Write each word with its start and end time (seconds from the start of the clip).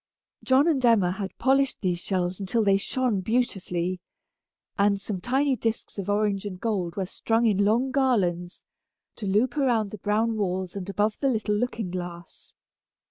John 0.43 0.67
and 0.67 0.83
Emma 0.83 1.11
had 1.11 1.37
polished 1.37 1.81
these 1.81 1.99
shells 1.99 2.39
until 2.39 2.63
they 2.63 2.77
shone 2.77 3.19
beautifully, 3.21 3.99
and 4.75 4.99
some 4.99 5.21
tiny 5.21 5.55
disks 5.55 5.99
of 5.99 6.09
orange 6.09 6.43
and 6.43 6.59
gold 6.59 6.95
were 6.95 7.05
strung 7.05 7.45
in 7.45 7.63
long 7.63 7.91
garlands, 7.91 8.65
to 9.17 9.27
loop 9.27 9.55
around 9.57 9.91
the 9.91 9.99
brown 9.99 10.37
walls 10.37 10.75
and 10.75 10.89
above 10.89 11.19
the 11.19 11.29
little 11.29 11.53
looking 11.53 11.91
glass. 11.91 12.55